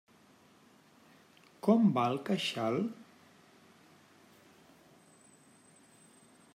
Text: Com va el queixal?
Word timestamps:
Com 1.67 1.85
va 1.97 2.07
el 2.13 2.17
queixal? 2.29 2.79